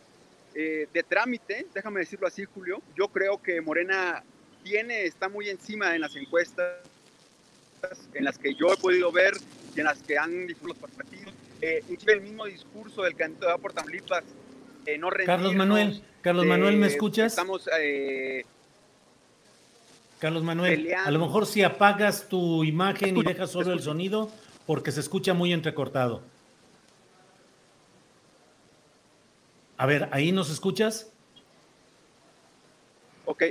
eh, 0.58 0.88
de 0.92 1.02
trámite, 1.02 1.66
déjame 1.75 2.00
decirlo 2.00 2.26
así, 2.26 2.44
Julio. 2.44 2.80
Yo 2.96 3.08
creo 3.08 3.42
que 3.42 3.60
Morena 3.60 4.25
tiene, 4.64 5.04
está 5.04 5.28
muy 5.28 5.50
encima 5.50 5.94
en 5.94 6.00
las 6.00 6.16
encuestas 6.16 6.78
en 8.14 8.25
las 8.25 8.38
que 8.38 8.54
yo 8.54 8.72
he 8.72 8.76
podido 8.78 9.12
ver 9.12 9.34
y 9.76 9.80
en 9.80 9.84
las 9.86 9.98
que 10.02 10.18
han 10.18 10.46
difundido 10.46 10.78
los 10.82 10.90
partidos. 10.96 11.32
Eh, 11.60 11.82
el 12.06 12.20
mismo 12.20 12.46
discurso 12.46 13.02
del 13.02 13.14
candidato 13.14 13.48
de 13.52 13.58
por 13.58 13.72
Tamaulipas, 13.72 14.25
eh, 14.86 14.98
no 14.98 15.10
Carlos 15.10 15.54
Manuel, 15.54 16.02
Carlos 16.22 16.44
de- 16.44 16.48
Manuel, 16.48 16.76
¿me 16.76 16.86
escuchas? 16.86 17.32
Estamos, 17.32 17.68
eh, 17.78 18.44
Carlos 20.18 20.42
Manuel, 20.42 20.75
peleando. 20.76 21.08
a 21.08 21.10
lo 21.12 21.18
mejor 21.18 21.46
si 21.46 21.62
apagas 21.62 22.28
tu 22.28 22.64
imagen 22.64 23.16
y 23.16 23.22
dejas 23.22 23.50
solo 23.50 23.72
el 23.72 23.80
sonido, 23.80 24.30
porque 24.66 24.90
se 24.90 25.00
escucha 25.00 25.34
muy 25.34 25.52
entrecortado. 25.52 26.22
A 29.78 29.87
ver, 29.87 30.09
¿ahí 30.12 30.33
nos 30.33 30.50
escuchas? 30.50 31.12
ok, 33.26 33.42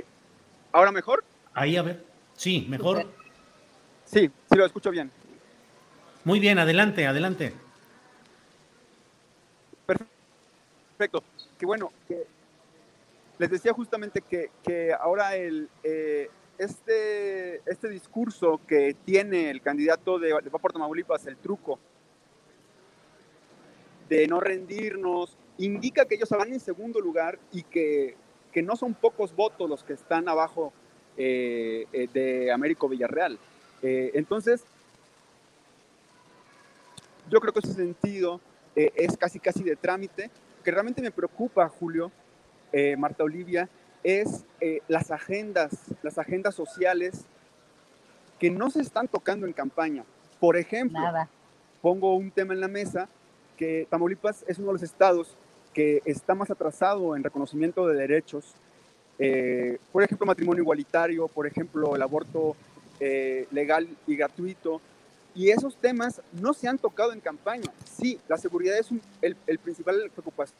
¿ahora 0.72 0.90
mejor? 0.90 1.22
Ahí, 1.52 1.76
a 1.76 1.82
ver. 1.82 2.02
Sí, 2.34 2.66
mejor. 2.68 3.06
Sí, 4.04 4.30
sí 4.50 4.56
lo 4.56 4.64
escucho 4.64 4.90
bien. 4.90 5.10
Muy 6.24 6.40
bien, 6.40 6.58
adelante, 6.58 7.06
adelante. 7.06 7.54
Perfecto. 9.86 11.22
Que 11.58 11.66
bueno, 11.66 11.92
que 12.08 12.26
les 13.38 13.50
decía 13.50 13.72
justamente 13.72 14.22
que, 14.22 14.50
que 14.62 14.92
ahora 14.92 15.36
el, 15.36 15.68
eh, 15.84 16.30
este, 16.58 17.56
este 17.70 17.88
discurso 17.88 18.60
que 18.66 18.96
tiene 19.04 19.50
el 19.50 19.60
candidato 19.60 20.18
de, 20.18 20.28
de 20.42 20.50
por 20.50 20.72
Tamaulipas, 20.72 21.26
el 21.26 21.36
truco 21.36 21.78
de 24.08 24.26
no 24.26 24.40
rendirnos, 24.40 25.36
indica 25.58 26.04
que 26.04 26.16
ellos 26.16 26.28
van 26.30 26.52
en 26.52 26.60
segundo 26.60 27.00
lugar 27.00 27.38
y 27.52 27.62
que, 27.62 28.16
que 28.52 28.62
no 28.62 28.76
son 28.76 28.94
pocos 28.94 29.34
votos 29.34 29.68
los 29.68 29.82
que 29.82 29.94
están 29.94 30.28
abajo 30.28 30.72
eh, 31.16 31.86
eh, 31.92 32.08
de 32.12 32.52
Américo 32.52 32.88
Villarreal. 32.88 33.38
Eh, 33.82 34.10
entonces, 34.14 34.64
yo 37.30 37.40
creo 37.40 37.52
que 37.52 37.60
ese 37.60 37.74
sentido 37.74 38.40
eh, 38.74 38.92
es 38.94 39.16
casi 39.16 39.38
casi 39.40 39.62
de 39.62 39.76
trámite 39.76 40.30
que 40.62 40.70
realmente 40.70 41.00
me 41.00 41.10
preocupa, 41.10 41.68
Julio, 41.68 42.10
eh, 42.72 42.96
Marta 42.96 43.24
Olivia, 43.24 43.68
es 44.02 44.44
eh, 44.60 44.80
las 44.88 45.10
agendas, 45.10 45.70
las 46.02 46.18
agendas 46.18 46.54
sociales 46.54 47.24
que 48.38 48.50
no 48.50 48.70
se 48.70 48.80
están 48.82 49.08
tocando 49.08 49.46
en 49.46 49.52
campaña. 49.52 50.04
Por 50.38 50.56
ejemplo, 50.56 51.00
pongo 51.80 52.14
un 52.14 52.30
tema 52.30 52.52
en 52.52 52.60
la 52.60 52.68
mesa, 52.68 53.08
que 53.56 53.86
Tamaulipas 53.88 54.44
es 54.46 54.58
uno 54.58 54.68
de 54.68 54.72
los 54.74 54.82
estados 54.82 55.36
que 55.76 56.00
está 56.06 56.34
más 56.34 56.50
atrasado 56.50 57.14
en 57.14 57.22
reconocimiento 57.22 57.86
de 57.86 57.98
derechos. 57.98 58.54
Eh, 59.18 59.76
por 59.92 60.02
ejemplo, 60.02 60.26
matrimonio 60.26 60.62
igualitario, 60.62 61.28
por 61.28 61.46
ejemplo, 61.46 61.94
el 61.94 62.00
aborto 62.00 62.56
legal 63.50 63.86
y 64.06 64.16
gratuito. 64.16 64.80
Y 65.34 65.50
esos 65.50 65.76
temas 65.76 66.22
no 66.32 66.54
se 66.54 66.66
han 66.66 66.78
tocado 66.78 67.12
en 67.12 67.20
campaña. 67.20 67.70
Sí, 67.84 68.18
la 68.26 68.38
seguridad 68.38 68.78
es 68.78 68.88
el, 69.20 69.36
el, 69.46 69.58
principal 69.58 70.10
preocupación, 70.10 70.56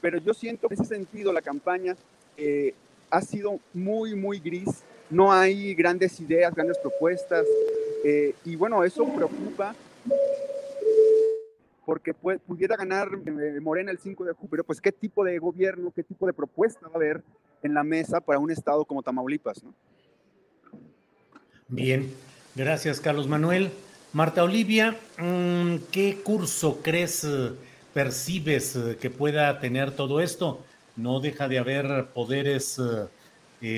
pero 0.00 0.16
yo 0.16 0.32
siento 0.32 0.66
que 0.68 0.74
en 0.74 0.80
ese 0.80 0.94
sentido 0.94 1.30
la 1.30 1.42
campaña 1.42 1.94
eh, 2.38 2.74
ha 3.10 3.20
sido 3.20 3.60
muy, 3.74 4.14
muy 4.14 4.38
gris. 4.38 4.82
No 5.10 5.30
hay 5.30 5.74
grandes 5.74 6.18
ideas, 6.20 6.54
grandes 6.54 6.78
propuestas. 6.78 7.46
Eh, 8.02 8.34
y 8.46 8.56
bueno, 8.56 8.82
eso 8.82 9.04
preocupa 9.04 9.74
porque 11.84 12.14
pudiera 12.14 12.76
ganar 12.76 13.08
eh, 13.26 13.60
Morena 13.60 13.90
el 13.90 13.98
5 13.98 14.24
de 14.24 14.32
julio, 14.32 14.50
pero 14.50 14.64
pues 14.64 14.80
qué 14.80 14.92
tipo 14.92 15.24
de 15.24 15.38
gobierno, 15.38 15.92
qué 15.94 16.02
tipo 16.02 16.26
de 16.26 16.32
propuesta 16.32 16.86
va 16.86 16.94
a 16.94 16.96
haber 16.96 17.22
en 17.62 17.74
la 17.74 17.84
mesa 17.84 18.20
para 18.20 18.38
un 18.38 18.50
estado 18.50 18.84
como 18.84 19.02
Tamaulipas. 19.02 19.62
¿no? 19.62 19.74
Bien, 21.68 22.12
Gracias, 22.56 23.00
Carlos 23.00 23.26
Manuel. 23.26 23.72
Marta 24.12 24.44
Olivia, 24.44 24.96
mm, 25.18 25.76
¿qué 25.90 26.20
curso 26.22 26.80
crees, 26.82 27.24
eh, 27.24 27.50
percibes 27.92 28.76
eh, 28.76 28.96
que 29.00 29.10
pueda 29.10 29.58
tener 29.58 29.90
todo 29.90 30.20
esto? 30.20 30.64
No 30.94 31.18
deja 31.18 31.48
de 31.48 31.58
haber 31.58 32.06
poderes 32.14 32.80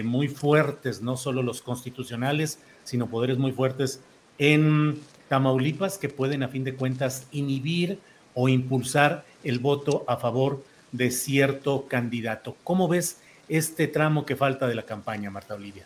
muy 0.04 0.26
fuertes, 0.26 1.00
no 1.00 1.16
solo 1.16 1.44
los 1.44 1.62
constitucionales, 1.62 2.58
sino 2.82 3.06
poderes 3.06 3.38
muy 3.38 3.52
fuertes 3.52 4.00
en 4.36 5.00
Tamaulipas 5.28 5.98
que 5.98 6.08
pueden, 6.08 6.42
a 6.42 6.48
fin 6.48 6.64
de 6.64 6.74
cuentas, 6.74 7.26
inhibir 7.32 7.98
o 8.34 8.48
impulsar 8.48 9.24
el 9.44 9.58
voto 9.58 10.04
a 10.06 10.16
favor 10.16 10.62
de 10.92 11.10
cierto 11.10 11.86
candidato. 11.88 12.56
¿Cómo 12.64 12.88
ves 12.88 13.18
este 13.48 13.88
tramo 13.88 14.26
que 14.26 14.36
falta 14.36 14.66
de 14.66 14.74
la 14.74 14.82
campaña, 14.82 15.30
Marta 15.30 15.54
Olivia? 15.54 15.84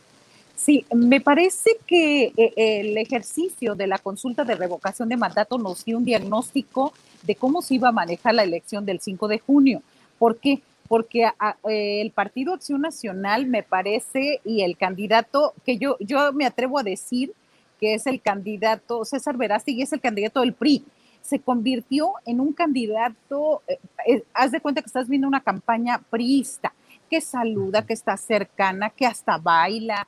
Sí, 0.57 0.85
me 0.95 1.21
parece 1.23 1.79
que 1.87 2.33
eh, 2.37 2.53
el 2.57 2.99
ejercicio 2.99 3.75
de 3.75 3.87
la 3.87 3.99
consulta 3.99 4.45
de 4.45 4.57
revocación 4.57 5.09
de 5.09 5.17
mandato 5.17 5.57
nos 5.57 5.85
dio 5.85 5.97
un 5.97 6.05
diagnóstico 6.05 6.93
de 7.23 7.35
cómo 7.35 7.63
se 7.63 7.77
iba 7.77 7.89
a 7.89 7.93
manejar 7.93 8.35
la 8.35 8.43
elección 8.43 8.85
del 8.85 9.01
5 9.01 9.29
de 9.29 9.39
junio. 9.39 9.83
¿Por 10.19 10.37
qué? 10.37 10.61
Porque 10.87 11.31
eh, 11.69 12.01
el 12.03 12.11
Partido 12.11 12.53
Acción 12.53 12.83
Nacional 12.83 13.47
me 13.47 13.63
parece 13.63 14.41
y 14.45 14.61
el 14.61 14.77
candidato 14.77 15.55
que 15.65 15.79
yo, 15.79 15.97
yo 16.01 16.33
me 16.35 16.45
atrevo 16.45 16.79
a 16.79 16.83
decir 16.83 17.33
que 17.81 17.95
es 17.95 18.07
el 18.07 18.21
candidato, 18.21 19.05
César 19.05 19.37
Verástegui 19.37 19.83
es 19.83 19.93
el 19.93 20.01
candidato 20.01 20.41
del 20.41 20.53
PRI, 20.53 20.85
se 21.23 21.39
convirtió 21.41 22.13
en 22.27 22.41
un 22.41 22.53
candidato, 22.53 23.63
eh, 24.07 24.23
haz 24.35 24.53
de 24.53 24.61
cuenta 24.61 24.83
que 24.83 24.87
estás 24.87 25.09
viendo 25.09 25.29
una 25.29 25.43
campaña 25.43 26.01
priista, 26.11 26.73
que 27.09 27.21
saluda, 27.21 27.85
que 27.85 27.93
está 27.93 28.17
cercana, 28.17 28.91
que 28.91 29.07
hasta 29.07 29.39
baila, 29.39 30.07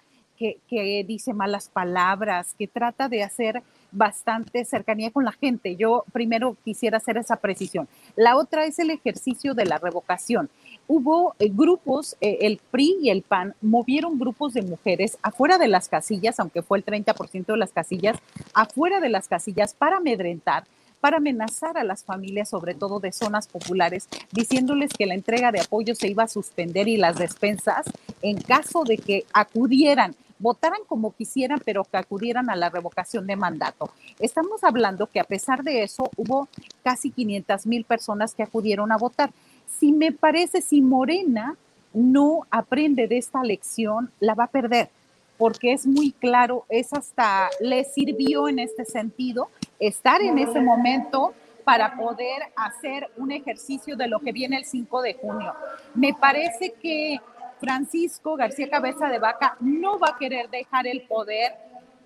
que, 0.68 1.04
dice 1.06 1.32
malas 1.32 1.68
palabras, 1.68 2.54
que 2.58 2.66
trata 2.66 3.08
de 3.08 3.22
hacer 3.22 3.62
bastante 3.92 4.64
cercanía 4.64 5.10
con 5.10 5.24
la 5.24 5.32
gente. 5.32 5.76
Yo 5.76 6.04
primero 6.12 6.56
quisiera 6.64 6.96
hacer 6.96 7.16
esa 7.16 7.36
precisión. 7.36 7.88
La 8.16 8.36
otra 8.36 8.64
es 8.64 8.78
el 8.78 8.90
ejercicio 8.90 9.54
de 9.54 9.66
la 9.66 9.78
revocación. 9.78 10.50
Hubo 10.88 11.34
eh, 11.38 11.48
grupos, 11.50 12.16
eh, 12.20 12.38
el 12.42 12.60
PRI 12.70 12.98
y 13.02 13.10
el 13.10 13.22
PAN 13.22 13.54
movieron 13.60 14.18
grupos 14.18 14.54
de 14.54 14.62
mujeres 14.62 15.18
afuera 15.22 15.58
de 15.58 15.68
las 15.68 15.88
casillas, 15.88 16.38
aunque 16.40 16.62
fue 16.62 16.78
el 16.78 16.84
30% 16.84 17.46
de 17.46 17.56
las 17.56 17.72
casillas, 17.72 18.18
afuera 18.54 19.00
de 19.00 19.08
las 19.08 19.28
casillas 19.28 19.74
para 19.74 19.98
amedrentar, 19.98 20.64
para 21.00 21.16
amenazar 21.16 21.78
a 21.78 21.84
las 21.84 22.04
familias, 22.04 22.48
sobre 22.48 22.74
todo 22.74 23.00
de 23.00 23.12
zonas 23.12 23.48
populares, 23.48 24.08
diciéndoles 24.30 24.92
que 24.92 25.06
la 25.06 25.14
entrega 25.14 25.50
de 25.50 25.60
apoyo 25.60 25.94
se 25.94 26.08
iba 26.08 26.24
a 26.24 26.28
suspender 26.28 26.86
y 26.88 26.96
las 26.96 27.16
despensas 27.16 27.86
en 28.20 28.40
caso 28.40 28.84
de 28.84 28.98
que 28.98 29.24
acudieran 29.32 30.14
votaran 30.42 30.80
como 30.88 31.14
quisieran, 31.14 31.60
pero 31.64 31.84
que 31.84 31.96
acudieran 31.96 32.50
a 32.50 32.56
la 32.56 32.68
revocación 32.68 33.26
de 33.26 33.36
mandato. 33.36 33.90
Estamos 34.18 34.64
hablando 34.64 35.06
que 35.06 35.20
a 35.20 35.24
pesar 35.24 35.62
de 35.62 35.84
eso 35.84 36.10
hubo 36.16 36.48
casi 36.82 37.10
500 37.10 37.66
mil 37.66 37.84
personas 37.84 38.34
que 38.34 38.42
acudieron 38.42 38.90
a 38.90 38.98
votar. 38.98 39.30
Si 39.66 39.92
me 39.92 40.12
parece, 40.12 40.60
si 40.60 40.80
Morena 40.80 41.56
no 41.92 42.46
aprende 42.50 43.08
de 43.08 43.18
esta 43.18 43.42
lección, 43.42 44.10
la 44.20 44.34
va 44.34 44.44
a 44.44 44.50
perder, 44.50 44.90
porque 45.38 45.72
es 45.72 45.86
muy 45.86 46.12
claro, 46.12 46.64
es 46.68 46.92
hasta, 46.92 47.48
le 47.60 47.84
sirvió 47.84 48.48
en 48.48 48.58
este 48.58 48.84
sentido 48.84 49.48
estar 49.78 50.22
en 50.22 50.38
ese 50.38 50.60
momento 50.60 51.34
para 51.64 51.96
poder 51.96 52.42
hacer 52.56 53.10
un 53.16 53.32
ejercicio 53.32 53.96
de 53.96 54.08
lo 54.08 54.20
que 54.20 54.32
viene 54.32 54.56
el 54.56 54.64
5 54.64 55.02
de 55.02 55.14
junio. 55.14 55.54
Me 55.94 56.14
parece 56.14 56.72
que 56.80 57.20
Francisco 57.60 58.36
García 58.36 58.68
Cabeza 58.68 59.08
de 59.08 59.18
Vaca 59.18 59.56
no 59.60 59.98
va 59.98 60.10
a 60.10 60.18
querer 60.18 60.50
dejar 60.50 60.86
el 60.86 61.02
poder, 61.02 61.52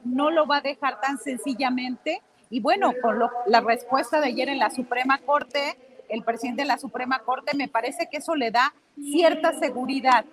no 0.04 0.30
lo 0.30 0.46
va 0.46 0.58
a 0.58 0.60
dejar 0.60 1.00
tan 1.00 1.18
sencillamente. 1.18 2.20
Y 2.50 2.60
bueno, 2.60 2.92
con 3.00 3.18
la 3.46 3.60
respuesta 3.60 4.20
de 4.20 4.28
ayer 4.28 4.48
en 4.48 4.58
la 4.58 4.70
Suprema 4.70 5.18
Corte, 5.18 5.76
el 6.08 6.22
presidente 6.22 6.62
de 6.62 6.68
la 6.68 6.78
Suprema 6.78 7.20
Corte, 7.20 7.56
me 7.56 7.68
parece 7.68 8.08
que 8.10 8.18
eso 8.18 8.34
le 8.34 8.50
da 8.50 8.74
cierta 8.96 9.58
seguridad. 9.58 10.24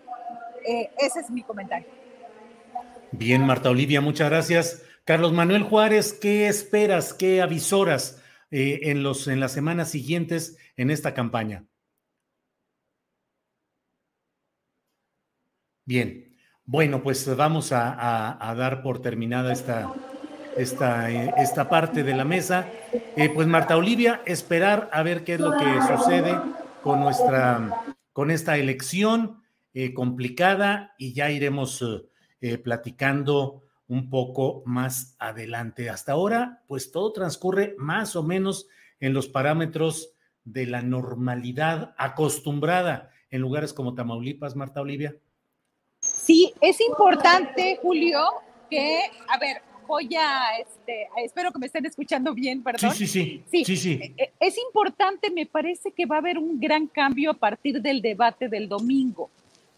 Eh, 0.65 0.89
ese 0.97 1.19
es 1.19 1.29
mi 1.29 1.43
comentario. 1.43 1.87
Bien, 3.11 3.45
Marta 3.45 3.69
Olivia, 3.69 4.01
muchas 4.01 4.29
gracias. 4.29 4.83
Carlos 5.05 5.33
Manuel 5.33 5.63
Juárez, 5.63 6.13
¿qué 6.13 6.47
esperas, 6.47 7.13
qué 7.13 7.41
avisoras 7.41 8.23
eh, 8.51 8.79
en, 8.83 9.03
los, 9.03 9.27
en 9.27 9.39
las 9.39 9.51
semanas 9.51 9.89
siguientes 9.89 10.57
en 10.77 10.89
esta 10.89 11.13
campaña? 11.13 11.65
Bien, 15.85 16.33
bueno, 16.65 17.03
pues 17.03 17.35
vamos 17.35 17.73
a, 17.73 18.55
dar 18.57 18.81
por 18.81 19.01
terminada 19.01 19.51
esta, 19.51 19.93
esta, 20.57 21.11
eh, 21.11 21.33
esta, 21.37 21.69
parte 21.69 22.03
de 22.03 22.13
la 22.13 22.25
mesa. 22.25 22.67
Eh, 23.15 23.29
pues 23.33 23.47
Marta 23.47 23.77
Olivia, 23.77 24.21
esperar 24.25 24.89
a 24.91 25.03
ver 25.03 25.23
qué 25.23 25.35
es 25.35 25.39
lo 25.39 25.51
que 25.51 25.81
sucede 25.95 26.35
con 26.81 27.01
nuestra, 27.01 27.83
con 28.11 28.31
esta 28.31 28.57
elección 28.57 29.43
eh, 29.73 29.93
complicada 29.93 30.93
y 30.97 31.13
ya 31.13 31.29
iremos 31.31 31.83
platicando 32.61 33.63
un 33.87 34.09
poco 34.09 34.63
más 34.65 35.15
adelante. 35.17 35.89
Hasta 35.89 36.11
ahora, 36.11 36.61
pues 36.67 36.91
todo 36.91 37.13
transcurre 37.13 37.73
más 37.77 38.17
o 38.17 38.23
menos 38.23 38.67
en 38.99 39.13
los 39.13 39.29
parámetros 39.29 40.13
de 40.43 40.65
la 40.65 40.81
normalidad 40.81 41.95
acostumbrada 41.97 43.11
en 43.29 43.41
lugares 43.41 43.73
como 43.73 43.95
Tamaulipas, 43.95 44.55
Marta 44.55 44.81
Olivia. 44.81 45.15
Sí, 45.99 46.53
es 46.61 46.81
importante, 46.81 47.79
Julio, 47.81 48.19
que, 48.69 48.99
a 49.27 49.39
ver, 49.39 49.61
voy 49.87 50.09
a, 50.15 50.57
este, 50.57 51.07
espero 51.23 51.51
que 51.51 51.59
me 51.59 51.67
estén 51.67 51.85
escuchando 51.85 52.33
bien, 52.33 52.63
perdón. 52.63 52.91
Sí, 52.91 53.07
sí, 53.07 53.43
sí. 53.51 53.65
sí, 53.65 53.77
sí. 53.77 53.99
E, 54.01 54.13
e, 54.17 54.31
es 54.39 54.57
importante, 54.57 55.29
me 55.31 55.45
parece 55.45 55.91
que 55.91 56.05
va 56.05 56.15
a 56.15 56.19
haber 56.19 56.37
un 56.37 56.59
gran 56.59 56.87
cambio 56.87 57.31
a 57.31 57.33
partir 57.33 57.81
del 57.81 58.01
debate 58.01 58.49
del 58.49 58.67
domingo, 58.67 59.29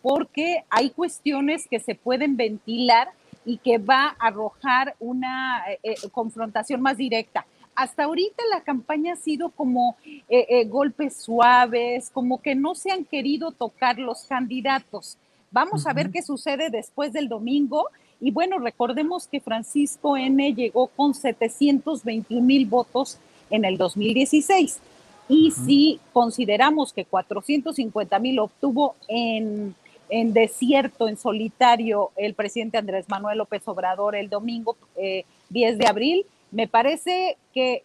porque 0.02 0.64
hay 0.70 0.90
cuestiones 0.90 1.68
que 1.68 1.80
se 1.80 1.96
pueden 1.96 2.38
ventilar 2.38 3.10
y 3.46 3.58
que 3.58 3.78
va 3.78 4.16
a 4.20 4.28
arrojar 4.28 4.96
una 5.00 5.64
eh, 5.70 5.80
eh, 5.84 5.96
confrontación 6.12 6.82
más 6.82 6.98
directa. 6.98 7.46
Hasta 7.76 8.06
ahorita 8.06 8.42
la 8.52 8.62
campaña 8.62 9.14
ha 9.14 9.18
sido 9.18 9.50
como 9.50 9.98
eh, 10.30 10.66
golpes 10.66 11.18
suaves, 11.18 12.10
como 12.10 12.42
que 12.42 12.56
no 12.56 12.74
se 12.74 12.92
han 12.92 13.04
querido 13.04 13.52
tocar 13.52 14.00
los 14.00 14.24
candidatos. 14.24 15.18
Vamos 15.52 15.86
a 15.86 15.94
ver 15.94 16.10
qué 16.10 16.22
sucede 16.22 16.70
después 16.70 17.12
del 17.14 17.28
domingo. 17.28 17.88
Y 18.20 18.32
bueno, 18.32 18.60
recordemos 18.60 19.28
que 19.28 19.40
Francisco 19.40 20.18
N 20.18 20.54
llegó 20.54 20.88
con 20.88 21.14
721 21.14 22.46
mil 22.46 22.66
votos 22.66 23.20
en 23.50 23.66
el 23.66 23.78
2016. 23.78 24.80
Y 25.28 25.52
si 25.52 26.00
consideramos 26.14 26.94
que 26.94 27.06
450 27.06 28.20
mil 28.20 28.40
obtuvo 28.40 28.96
en, 29.08 29.76
en, 30.10 30.34
desierto, 30.34 31.08
en 31.08 31.18
solitario, 31.18 32.12
el 32.16 32.36
presidente 32.36 32.78
Andrés 32.78 33.06
Manuel 33.10 33.40
López 33.40 33.68
Obrador 33.68 34.16
el 34.16 34.30
domingo 34.30 34.78
10 34.96 35.26
eh, 35.74 35.78
de 35.78 35.88
abril, 35.88 36.26
me 36.52 36.68
parece 36.68 37.38
que 37.54 37.84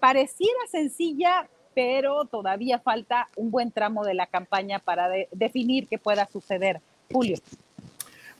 pareciera 0.00 0.58
sencilla, 0.70 1.48
pero 1.74 2.26
todavía 2.26 2.78
falta 2.78 3.28
un 3.36 3.50
buen 3.50 3.70
tramo 3.70 4.04
de 4.04 4.14
la 4.14 4.26
campaña 4.26 4.78
para 4.78 5.08
definir 5.30 5.88
qué 5.88 5.98
pueda 5.98 6.28
suceder 6.30 6.80
Julio. 7.10 7.38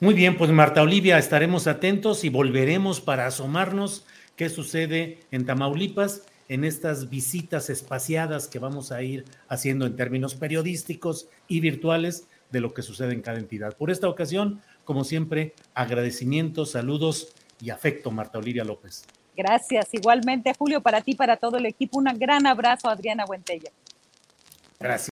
Muy 0.03 0.15
bien, 0.15 0.37
pues 0.37 0.51
Marta 0.51 0.83
Olivia, 0.83 1.17
estaremos 1.17 1.69
atentos 1.69 2.25
y 2.25 2.29
volveremos 2.29 3.01
para 3.01 3.25
asomarnos 3.25 4.05
qué 4.35 4.49
sucede 4.49 5.21
en 5.31 5.47
Tamaulipas 5.47 6.27
en 6.49 6.65
estas 6.65 7.09
visitas 7.09 7.71
espaciadas 7.71 8.49
que 8.49 8.59
vamos 8.59 8.91
a 8.91 9.01
ir 9.05 9.25
haciendo 9.47 9.87
en 9.87 9.95
términos 9.95 10.35
periodísticos 10.35 11.29
y 11.47 11.61
virtuales 11.61 12.27
de 12.51 12.61
lo 12.61 12.75
que 12.75 12.83
sucede 12.83 13.13
en 13.13 13.23
cada 13.23 13.39
entidad. 13.39 13.77
Por 13.77 13.93
esta 13.93 14.09
ocasión, 14.09 14.61
como 14.83 15.05
siempre, 15.05 15.55
agradecimientos, 15.73 16.73
saludos 16.73 17.33
y 17.61 17.71
afecto, 17.71 18.11
Marta 18.11 18.39
Olivia 18.39 18.65
López. 18.65 19.05
Gracias. 19.37 19.87
Igualmente, 19.93 20.53
Julio, 20.59 20.81
para 20.81 21.03
ti, 21.03 21.15
para 21.15 21.37
todo 21.37 21.59
el 21.59 21.67
equipo, 21.67 21.99
un 21.99 22.07
gran 22.19 22.45
abrazo, 22.49 22.89
Adriana 22.89 23.25
Buentella. 23.25 23.71
Gracias. 24.81 25.12